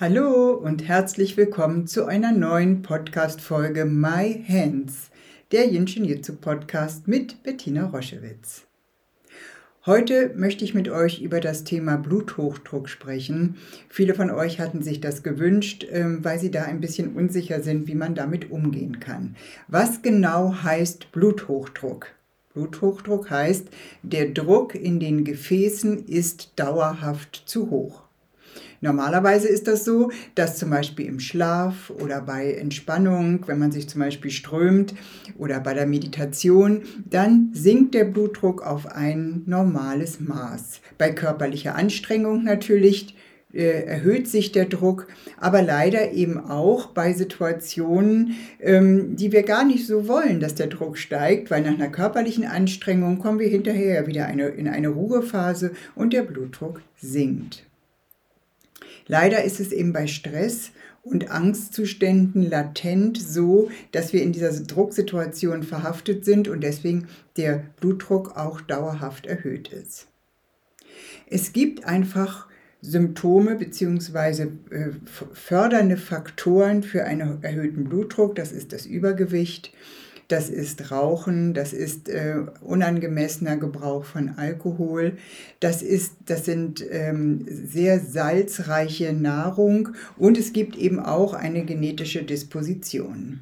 Hallo 0.00 0.52
und 0.52 0.86
herzlich 0.86 1.36
willkommen 1.36 1.88
zu 1.88 2.06
einer 2.06 2.30
neuen 2.30 2.82
Podcast-Folge 2.82 3.84
My 3.84 4.44
Hands, 4.48 4.92
der 5.50 5.66
Jinshin 5.66 6.04
Jitsu 6.04 6.36
Podcast 6.36 7.08
mit 7.08 7.42
Bettina 7.42 7.86
Roschewitz. 7.86 8.62
Heute 9.86 10.32
möchte 10.36 10.64
ich 10.64 10.72
mit 10.72 10.88
euch 10.88 11.20
über 11.20 11.40
das 11.40 11.64
Thema 11.64 11.96
Bluthochdruck 11.96 12.88
sprechen. 12.88 13.56
Viele 13.88 14.14
von 14.14 14.30
euch 14.30 14.60
hatten 14.60 14.82
sich 14.82 15.00
das 15.00 15.24
gewünscht, 15.24 15.84
ähm, 15.90 16.24
weil 16.24 16.38
sie 16.38 16.52
da 16.52 16.62
ein 16.62 16.80
bisschen 16.80 17.16
unsicher 17.16 17.60
sind, 17.60 17.88
wie 17.88 17.96
man 17.96 18.14
damit 18.14 18.52
umgehen 18.52 19.00
kann. 19.00 19.34
Was 19.66 20.00
genau 20.02 20.62
heißt 20.62 21.10
Bluthochdruck? 21.10 22.06
Bluthochdruck 22.54 23.30
heißt, 23.30 23.66
der 24.04 24.28
Druck 24.28 24.76
in 24.76 25.00
den 25.00 25.24
Gefäßen 25.24 26.06
ist 26.06 26.52
dauerhaft 26.54 27.42
zu 27.46 27.70
hoch. 27.70 28.07
Normalerweise 28.80 29.48
ist 29.48 29.66
das 29.66 29.84
so, 29.84 30.10
dass 30.34 30.56
zum 30.56 30.70
Beispiel 30.70 31.06
im 31.06 31.18
Schlaf 31.18 31.90
oder 31.90 32.20
bei 32.20 32.52
Entspannung, 32.52 33.40
wenn 33.46 33.58
man 33.58 33.72
sich 33.72 33.88
zum 33.88 34.00
Beispiel 34.00 34.30
strömt 34.30 34.94
oder 35.36 35.58
bei 35.60 35.74
der 35.74 35.86
Meditation, 35.86 36.82
dann 37.04 37.50
sinkt 37.52 37.94
der 37.94 38.04
Blutdruck 38.04 38.62
auf 38.62 38.86
ein 38.86 39.42
normales 39.46 40.20
Maß. 40.20 40.80
Bei 40.96 41.10
körperlicher 41.10 41.74
Anstrengung 41.74 42.44
natürlich 42.44 43.16
äh, 43.52 43.84
erhöht 43.84 44.28
sich 44.28 44.52
der 44.52 44.66
Druck, 44.66 45.08
aber 45.38 45.62
leider 45.62 46.12
eben 46.12 46.38
auch 46.38 46.86
bei 46.88 47.14
Situationen, 47.14 48.36
ähm, 48.60 49.16
die 49.16 49.32
wir 49.32 49.42
gar 49.42 49.64
nicht 49.64 49.86
so 49.86 50.06
wollen, 50.06 50.38
dass 50.38 50.54
der 50.54 50.66
Druck 50.66 50.98
steigt, 50.98 51.50
weil 51.50 51.62
nach 51.62 51.74
einer 51.74 51.88
körperlichen 51.88 52.44
Anstrengung 52.44 53.18
kommen 53.18 53.38
wir 53.38 53.48
hinterher 53.48 54.06
wieder 54.06 54.28
in 54.28 54.68
eine 54.68 54.88
Ruhephase 54.88 55.72
und 55.94 56.12
der 56.12 56.22
Blutdruck 56.22 56.82
sinkt. 57.00 57.67
Leider 59.08 59.42
ist 59.42 59.58
es 59.58 59.72
eben 59.72 59.92
bei 59.92 60.06
Stress 60.06 60.70
und 61.02 61.30
Angstzuständen 61.30 62.48
latent 62.48 63.18
so, 63.18 63.70
dass 63.92 64.12
wir 64.12 64.22
in 64.22 64.32
dieser 64.32 64.52
Drucksituation 64.52 65.62
verhaftet 65.62 66.24
sind 66.24 66.48
und 66.48 66.60
deswegen 66.62 67.08
der 67.36 67.64
Blutdruck 67.80 68.36
auch 68.36 68.60
dauerhaft 68.60 69.26
erhöht 69.26 69.68
ist. 69.68 70.06
Es 71.26 71.52
gibt 71.52 71.84
einfach 71.84 72.46
Symptome 72.80 73.56
bzw. 73.56 74.42
Äh, 74.70 74.90
fördernde 75.32 75.96
Faktoren 75.96 76.82
für 76.82 77.04
einen 77.04 77.42
erhöhten 77.42 77.84
Blutdruck. 77.84 78.36
Das 78.36 78.52
ist 78.52 78.72
das 78.72 78.86
Übergewicht, 78.86 79.72
das 80.28 80.50
ist 80.50 80.90
Rauchen, 80.90 81.54
das 81.54 81.72
ist 81.72 82.08
äh, 82.08 82.36
unangemessener 82.60 83.56
Gebrauch 83.56 84.04
von 84.04 84.34
Alkohol, 84.36 85.16
das, 85.60 85.82
ist, 85.82 86.12
das 86.26 86.44
sind 86.44 86.84
ähm, 86.90 87.46
sehr 87.48 87.98
salzreiche 87.98 89.14
Nahrung 89.14 89.90
und 90.18 90.38
es 90.38 90.52
gibt 90.52 90.76
eben 90.76 91.00
auch 91.00 91.32
eine 91.32 91.64
genetische 91.64 92.22
Disposition. 92.22 93.40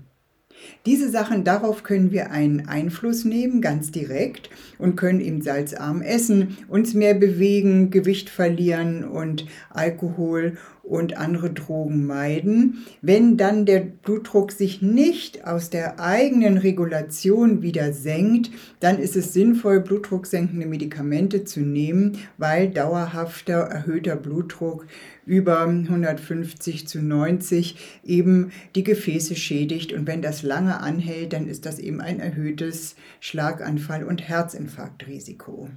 Diese 0.84 1.11
Sachen, 1.11 1.45
darauf 1.45 1.83
können 1.83 2.12
wir 2.12 2.31
einen 2.31 2.69
Einfluss 2.69 3.25
nehmen, 3.25 3.61
ganz 3.61 3.91
direkt, 3.91 4.51
und 4.79 4.97
können 4.97 5.20
eben 5.20 5.42
salzarm 5.42 6.03
essen, 6.03 6.57
uns 6.68 6.95
mehr 6.95 7.14
bewegen, 7.14 7.91
Gewicht 7.91 8.30
verlieren 8.30 9.05
und 9.05 9.47
Alkohol 9.70 10.57
und 10.86 11.17
andere 11.17 11.51
Drogen 11.51 12.07
meiden. 12.07 12.86
Wenn 13.02 13.36
dann 13.36 13.67
der 13.67 13.80
Blutdruck 13.80 14.52
sich 14.52 14.83
nicht 14.83 15.45
aus 15.45 15.69
der 15.69 16.01
eigenen 16.01 16.58
Regulation 16.58 17.61
wieder 17.63 17.92
senkt, 17.92 18.51
dann 18.80 18.98
ist 18.98 19.17
es 19.17 19.33
sinnvoll, 19.33 19.80
blutdrucksenkende 19.80 20.67
Medikamente 20.67 21.45
zu 21.45 21.61
nehmen, 21.61 22.19
weil 22.39 22.70
dauerhafter 22.70 23.58
erhöhter 23.58 24.17
Blutdruck 24.17 24.86
über 25.27 25.63
150 25.63 26.86
zu 26.86 27.03
90 27.03 28.01
eben 28.05 28.53
die 28.77 28.85
Gefäße 28.85 29.35
schädigt. 29.35 29.92
Und 29.92 30.07
wenn 30.07 30.23
das 30.23 30.42
lange 30.42 30.80
anhält, 30.80 31.33
dann 31.33 31.48
ist 31.48 31.67
das 31.67 31.80
eben 31.80 32.01
ein 32.01 32.20
erhöhtes 32.20 32.95
Schlaganfall- 33.20 34.05
und 34.05 34.29
Herzinfarktrisiko. 34.29 35.68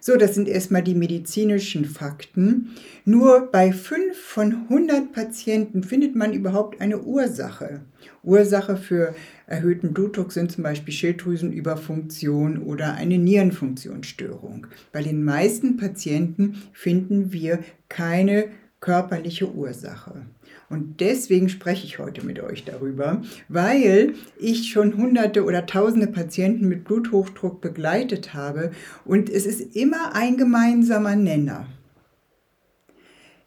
So, 0.00 0.16
das 0.16 0.34
sind 0.34 0.48
erstmal 0.48 0.82
die 0.82 0.94
medizinischen 0.94 1.84
Fakten. 1.84 2.70
Nur 3.04 3.48
bei 3.50 3.72
5 3.72 4.16
von 4.16 4.52
100 4.68 5.12
Patienten 5.12 5.82
findet 5.82 6.14
man 6.14 6.32
überhaupt 6.32 6.80
eine 6.80 7.00
Ursache. 7.00 7.80
Ursache 8.22 8.76
für 8.76 9.14
erhöhten 9.46 9.92
Blutdruck 9.92 10.32
sind 10.32 10.52
zum 10.52 10.62
Beispiel 10.62 10.94
Schilddrüsenüberfunktion 10.94 12.58
oder 12.58 12.94
eine 12.94 13.18
Nierenfunktionsstörung. 13.18 14.66
Bei 14.92 15.02
den 15.02 15.24
meisten 15.24 15.76
Patienten 15.76 16.62
finden 16.72 17.32
wir 17.32 17.60
keine 17.88 18.46
körperliche 18.80 19.52
Ursache. 19.52 20.26
Und 20.70 21.00
deswegen 21.00 21.48
spreche 21.48 21.86
ich 21.86 21.98
heute 21.98 22.24
mit 22.26 22.40
euch 22.40 22.64
darüber, 22.64 23.22
weil 23.48 24.14
ich 24.38 24.70
schon 24.70 24.96
hunderte 24.96 25.44
oder 25.44 25.64
tausende 25.64 26.06
Patienten 26.06 26.68
mit 26.68 26.84
Bluthochdruck 26.84 27.60
begleitet 27.60 28.34
habe 28.34 28.72
und 29.04 29.30
es 29.30 29.46
ist 29.46 29.74
immer 29.74 30.14
ein 30.14 30.36
gemeinsamer 30.36 31.16
Nenner. 31.16 31.66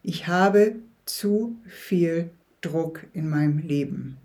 Ich 0.01 0.27
habe 0.27 0.77
zu 1.05 1.57
viel 1.67 2.31
Druck 2.61 3.05
in 3.13 3.29
meinem 3.29 3.59
Leben. 3.59 4.17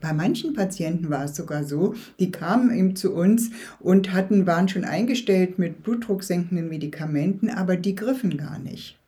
Bei 0.00 0.12
manchen 0.12 0.52
Patienten 0.52 1.08
war 1.10 1.24
es 1.24 1.36
sogar 1.36 1.64
so, 1.64 1.94
die 2.18 2.30
kamen 2.30 2.76
eben 2.76 2.96
zu 2.96 3.14
uns 3.14 3.50
und 3.80 4.12
hatten, 4.12 4.46
waren 4.46 4.68
schon 4.68 4.84
eingestellt 4.84 5.58
mit 5.58 5.82
blutdrucksenkenden 5.82 6.68
Medikamenten, 6.68 7.48
aber 7.48 7.76
die 7.76 7.94
griffen 7.94 8.36
gar 8.36 8.58
nicht. 8.58 8.98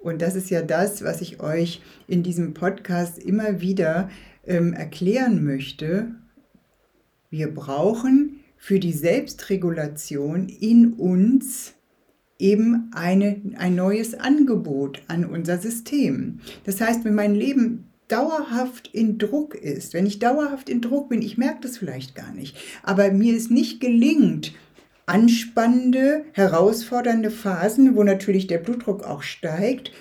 Und 0.00 0.22
das 0.22 0.36
ist 0.36 0.50
ja 0.50 0.62
das, 0.62 1.02
was 1.02 1.20
ich 1.20 1.40
euch 1.40 1.82
in 2.06 2.22
diesem 2.22 2.54
Podcast 2.54 3.18
immer 3.18 3.60
wieder 3.60 4.08
ähm, 4.46 4.72
erklären 4.72 5.44
möchte. 5.44 6.14
Wir 7.30 7.52
brauchen 7.52 8.40
für 8.56 8.80
die 8.80 8.92
Selbstregulation 8.92 10.48
in 10.48 10.94
uns 10.94 11.74
eben 12.38 12.90
eine, 12.94 13.40
ein 13.56 13.74
neues 13.74 14.14
Angebot 14.14 15.02
an 15.08 15.24
unser 15.24 15.58
System. 15.58 16.40
Das 16.64 16.80
heißt, 16.80 17.04
wenn 17.04 17.14
mein 17.14 17.34
Leben 17.34 17.88
dauerhaft 18.06 18.88
in 18.88 19.18
Druck 19.18 19.54
ist, 19.54 19.92
wenn 19.92 20.06
ich 20.06 20.18
dauerhaft 20.18 20.68
in 20.68 20.80
Druck 20.80 21.10
bin, 21.10 21.20
ich 21.20 21.36
merke 21.36 21.60
das 21.62 21.76
vielleicht 21.76 22.14
gar 22.14 22.32
nicht, 22.32 22.56
aber 22.82 23.12
mir 23.12 23.36
es 23.36 23.50
nicht 23.50 23.80
gelingt, 23.80 24.54
anspannende, 25.08 26.24
herausfordernde 26.32 27.30
Phasen, 27.30 27.96
wo 27.96 28.02
natürlich 28.02 28.46
der 28.46 28.58
Blutdruck 28.58 29.04
auch 29.04 29.22
steigt, 29.22 29.92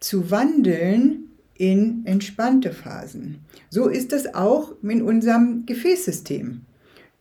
zu 0.00 0.30
wandeln 0.30 1.24
in 1.54 2.06
entspannte 2.06 2.72
Phasen. 2.72 3.40
So 3.68 3.88
ist 3.88 4.12
es 4.12 4.34
auch 4.34 4.72
in 4.82 5.02
unserem 5.02 5.66
Gefäßsystem. 5.66 6.62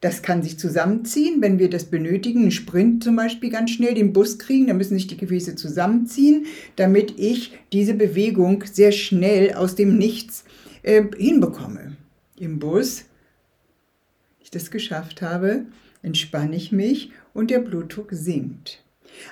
Das 0.02 0.22
kann 0.22 0.42
sich 0.42 0.58
zusammenziehen, 0.58 1.42
wenn 1.42 1.60
wir 1.60 1.70
das 1.70 1.86
benötigen, 1.86 2.44
einen 2.44 2.52
Sprint 2.52 3.04
zum 3.04 3.18
Beispiel 3.18 3.50
ganz 3.50 3.72
schnell, 3.72 3.96
den 3.96 4.14
Bus 4.14 4.40
kriegen, 4.40 4.68
dann 4.68 4.78
müssen 4.78 4.94
sich 4.94 5.08
die 5.08 5.18
Gefäße 5.18 5.56
zusammenziehen, 5.56 6.46
damit 6.78 7.20
ich 7.20 7.52
diese 7.74 7.94
Bewegung 7.94 8.64
sehr 8.72 8.94
schnell 8.94 9.56
aus 9.56 9.76
dem 9.76 9.98
Nichts 9.98 10.46
äh, 10.84 11.04
hinbekomme. 11.18 11.98
Im 12.40 12.60
Bus, 12.60 13.04
ich 14.40 14.52
das 14.52 14.72
geschafft 14.72 15.22
habe, 15.22 15.66
entspanne 16.02 16.56
ich 16.56 16.72
mich 16.72 17.12
und 17.34 17.52
der 17.52 17.60
Blutdruck 17.60 18.10
sinkt. 18.12 18.84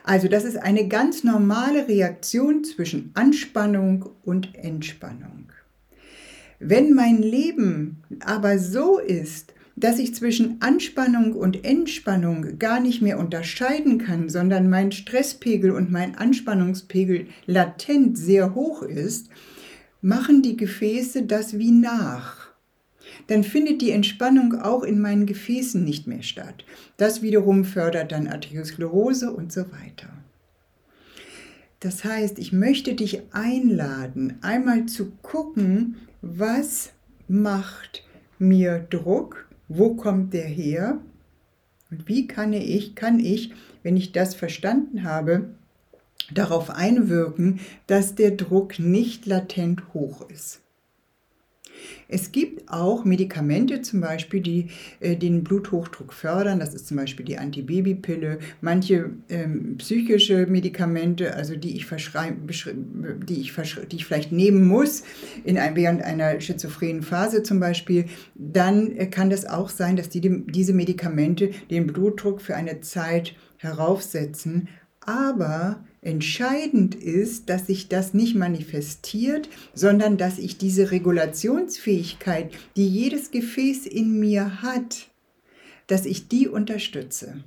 Also 0.04 0.28
das 0.28 0.44
ist 0.44 0.58
eine 0.58 0.88
ganz 0.88 1.24
normale 1.24 1.88
Reaktion 1.88 2.64
zwischen 2.64 3.12
Anspannung 3.14 4.10
und 4.24 4.56
Entspannung. 4.56 5.52
Wenn 6.60 6.94
mein 6.94 7.22
Leben 7.22 8.04
aber 8.20 8.58
so 8.58 9.00
ist, 9.00 9.54
dass 9.76 10.00
ich 10.00 10.16
zwischen 10.16 10.60
Anspannung 10.60 11.34
und 11.34 11.64
Entspannung 11.64 12.58
gar 12.58 12.80
nicht 12.80 13.04
mehr 13.04 13.20
unterscheiden 13.20 14.00
kann, 14.00 14.28
sondern 14.28 14.70
mein 14.70 14.92
Stresspegel 14.92 15.70
und 15.70 15.92
mein 15.92 16.16
Anspannungspegel 16.16 17.28
latent 17.46 18.18
sehr 18.18 18.56
hoch 18.56 18.82
ist, 18.82 19.30
machen 20.02 20.42
die 20.42 20.58
Gefäße 20.58 21.24
das 21.24 21.60
wie 21.60 21.72
nach 21.72 22.47
dann 23.28 23.44
findet 23.44 23.82
die 23.82 23.92
Entspannung 23.92 24.62
auch 24.62 24.84
in 24.84 25.00
meinen 25.00 25.26
Gefäßen 25.26 25.84
nicht 25.84 26.08
mehr 26.08 26.24
statt. 26.24 26.66
Das 26.98 27.22
wiederum 27.22 27.66
fördert 27.66 28.12
dann 28.12 28.28
Arteriosklerose 28.28 29.32
und 29.32 29.52
so 29.52 29.62
weiter. 29.72 30.10
Das 31.80 32.04
heißt, 32.04 32.40
ich 32.40 32.52
möchte 32.52 32.96
dich 32.96 33.22
einladen, 33.34 34.38
einmal 34.42 34.88
zu 34.88 35.12
gucken, 35.22 35.98
was 36.22 36.92
macht 37.28 38.04
mir 38.40 38.80
Druck, 38.90 39.48
wo 39.68 39.96
kommt 39.96 40.34
der 40.34 40.46
her 40.46 41.00
und 41.92 42.08
wie 42.08 42.28
kann 42.28 42.54
ich, 42.54 42.96
kann 42.96 43.20
ich, 43.20 43.54
wenn 43.84 43.96
ich 43.96 44.12
das 44.12 44.34
verstanden 44.34 45.04
habe, 45.04 45.50
darauf 46.34 46.70
einwirken, 46.70 47.60
dass 47.86 48.16
der 48.16 48.32
Druck 48.32 48.80
nicht 48.80 49.26
latent 49.26 49.94
hoch 49.94 50.30
ist. 50.30 50.62
Es 52.08 52.32
gibt 52.32 52.70
auch 52.70 53.06
Medikamente 53.06 53.82
zum 53.82 54.02
Beispiel, 54.02 54.42
die 54.42 54.68
äh, 55.00 55.16
den 55.16 55.44
Bluthochdruck 55.44 56.14
fördern. 56.14 56.60
Das 56.60 56.74
ist 56.74 56.88
zum 56.88 56.98
Beispiel 56.98 57.26
die 57.26 57.38
Antibabypille. 57.38 58.40
Manche 58.62 59.12
ähm, 59.30 59.78
psychische 59.78 60.46
Medikamente, 60.48 61.36
also 61.36 61.56
die 61.56 61.76
ich, 61.76 61.88
die, 61.88 63.42
ich 63.42 63.54
die 63.54 63.96
ich 63.96 64.06
vielleicht 64.06 64.32
nehmen 64.32 64.68
muss 64.68 65.04
in 65.44 65.58
ein, 65.58 65.76
während 65.76 66.02
einer 66.02 66.40
schizophrenen 66.40 67.02
Phase 67.02 67.44
zum 67.44 67.60
Beispiel, 67.60 68.06
dann 68.36 68.96
äh, 68.96 69.08
kann 69.08 69.30
das 69.30 69.46
auch 69.46 69.70
sein, 69.70 69.96
dass 69.96 70.10
die, 70.10 70.44
diese 70.48 70.74
Medikamente 70.74 71.52
den 71.70 71.88
Blutdruck 71.88 72.42
für 72.42 72.56
eine 72.56 72.82
Zeit 72.82 73.36
heraufsetzen. 73.58 74.70
Aber 75.08 75.82
Entscheidend 76.08 76.96
ist, 76.96 77.50
dass 77.50 77.68
sich 77.68 77.90
das 77.90 78.14
nicht 78.14 78.34
manifestiert, 78.34 79.50
sondern 79.74 80.16
dass 80.16 80.38
ich 80.38 80.58
diese 80.58 80.92
Regulationsfähigkeit, 80.92 82.54
die 82.78 82.88
jedes 82.88 83.30
Gefäß 83.30 83.86
in 83.88 84.18
mir 84.18 84.62
hat, 84.62 85.10
dass 85.88 86.06
ich 86.06 86.30
die 86.30 86.48
unterstütze. 86.48 87.44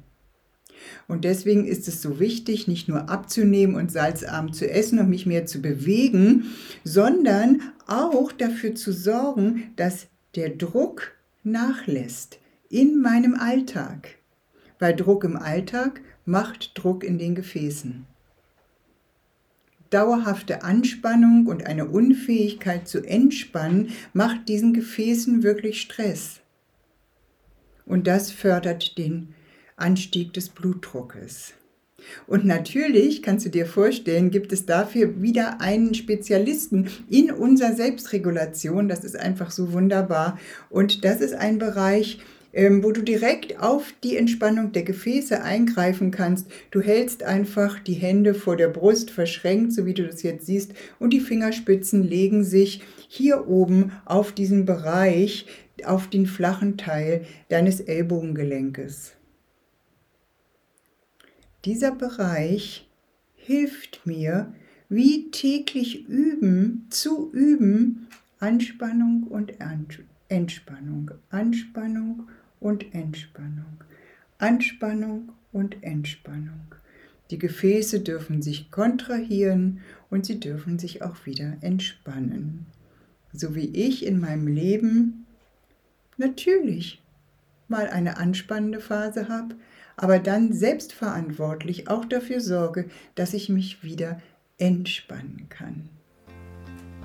Und 1.09 1.25
deswegen 1.25 1.65
ist 1.65 1.89
es 1.89 2.03
so 2.03 2.21
wichtig, 2.21 2.69
nicht 2.69 2.87
nur 2.87 3.09
abzunehmen 3.09 3.77
und 3.77 3.91
salzarm 3.91 4.53
zu 4.53 4.71
essen 4.71 4.99
und 4.99 5.09
mich 5.09 5.25
mehr 5.25 5.47
zu 5.47 5.63
bewegen, 5.63 6.45
sondern 6.85 7.63
auch 7.87 8.31
dafür 8.31 8.75
zu 8.75 8.93
sorgen, 8.93 9.73
dass 9.77 10.09
der 10.35 10.51
Druck 10.51 11.13
nachlässt 11.45 12.39
in 12.69 13.01
meinem 13.01 13.35
Alltag. 13.35 14.17
Weil 14.79 14.95
Druck 14.95 15.25
im 15.25 15.39
Alltag 15.39 16.03
macht 16.31 16.73
Druck 16.75 17.05
in 17.05 17.19
den 17.19 17.35
Gefäßen 17.35 18.07
dauerhafte 19.91 20.63
Anspannung 20.63 21.47
und 21.47 21.67
eine 21.67 21.87
Unfähigkeit 21.87 22.89
zu 22.89 23.05
entspannen 23.05 23.91
macht 24.13 24.49
diesen 24.49 24.73
Gefäßen 24.73 25.43
wirklich 25.43 25.81
Stress. 25.81 26.41
Und 27.85 28.07
das 28.07 28.31
fördert 28.31 28.97
den 28.99 29.35
Anstieg 29.77 30.33
des 30.33 30.49
Blutdruckes. 30.49 31.55
Und 32.27 32.47
natürlich 32.47 33.23
kannst 33.23 33.45
du 33.45 33.51
dir 33.51 33.67
vorstellen, 33.67 34.31
gibt 34.31 34.53
es 34.53 34.65
dafür 34.65 35.21
wieder 35.21 35.61
einen 35.61 35.95
Spezialisten 35.95 36.89
in 37.11 37.31
unserer 37.31 37.75
Selbstregulation. 37.75 38.89
Das 38.89 39.05
ist 39.05 39.17
einfach 39.17 39.51
so 39.51 39.73
wunderbar. 39.73 40.39
Und 40.71 41.05
das 41.05 41.21
ist 41.21 41.35
ein 41.35 41.59
Bereich, 41.59 42.21
wo 42.53 42.91
du 42.93 43.03
direkt 43.03 43.61
auf 43.61 43.95
die 44.03 44.17
Entspannung 44.17 44.73
der 44.73 44.83
Gefäße 44.83 45.43
eingreifen 45.43 46.11
kannst. 46.11 46.51
Du 46.71 46.81
hältst 46.81 47.23
einfach 47.23 47.79
die 47.79 47.95
Hände 47.95 48.35
vor 48.35 48.57
der 48.57 48.69
Brust 48.69 49.11
verschränkt, 49.11 49.73
so 49.73 49.87
wie 49.87 49.95
du 49.95 50.07
das 50.07 50.23
jetzt 50.23 50.47
siehst, 50.47 50.73
und 50.99 51.13
die 51.13 51.21
Fingerspitzen 51.21 52.03
legen 52.03 52.45
sich 52.45 52.83
hier 53.09 53.49
oben 53.49 53.93
auf 54.05 54.33
diesen 54.33 54.67
Bereich, 54.67 55.47
auf 55.85 56.09
den 56.09 56.27
flachen 56.27 56.77
Teil 56.77 57.25
deines 57.49 57.81
Ellbogengelenkes. 57.81 59.13
Dieser 61.65 61.93
Bereich 61.93 62.89
hilft 63.35 64.07
mir, 64.07 64.53
wie 64.89 65.31
täglich 65.31 66.09
üben, 66.09 66.87
zu 66.91 67.31
üben, 67.33 68.09
Anspannung 68.39 69.25
und 69.25 69.55
Entspannung, 70.29 71.13
Anspannung 71.31 72.29
und 72.61 72.95
Entspannung. 72.95 73.85
Anspannung 74.39 75.33
und 75.53 75.83
Entspannung. 75.83 76.75
Die 77.31 77.39
Gefäße 77.39 78.01
dürfen 78.01 78.43
sich 78.43 78.71
kontrahieren 78.71 79.81
und 80.11 80.27
sie 80.27 80.41
dürfen 80.41 80.79
sich 80.79 81.03
auch 81.03 81.27
wieder 81.27 81.57
entspannen. 81.61 82.67
So 83.33 83.55
wie 83.55 83.67
ich 83.67 84.05
in 84.05 84.21
meinem 84.21 84.49
Leben 84.49 85.27
natürlich 86.17 87.01
mal 87.69 87.89
eine 87.89 88.17
anspannende 88.17 88.81
Phase 88.81 89.29
habe, 89.29 89.55
aber 89.97 90.19
dann 90.19 90.53
selbstverantwortlich 90.53 91.89
auch 91.89 92.05
dafür 92.05 92.41
sorge, 92.41 92.89
dass 93.15 93.35
ich 93.35 93.49
mich 93.49 93.85
wieder 93.85 94.21
entspannen 94.59 95.47
kann. 95.49 95.89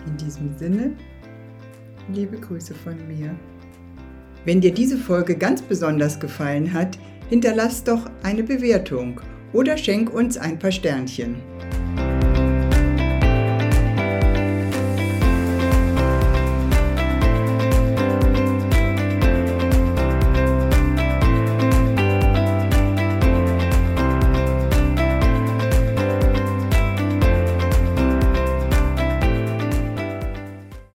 In 0.08 0.18
diesem 0.18 0.58
Sinne, 0.58 0.96
liebe 2.12 2.40
Grüße 2.40 2.74
von 2.74 2.96
mir. 3.08 3.36
Wenn 4.46 4.62
dir 4.62 4.72
diese 4.72 4.98
Folge 4.98 5.36
ganz 5.36 5.62
besonders 5.62 6.20
gefallen 6.20 6.72
hat, 6.72 7.00
hinterlass 7.30 7.84
doch 7.84 8.06
eine 8.22 8.44
Bewertung 8.44 9.20
oder 9.54 9.76
schenk 9.76 10.14
uns 10.14 10.38
ein 10.38 10.60
paar 10.60 10.72
Sternchen. 10.72 11.36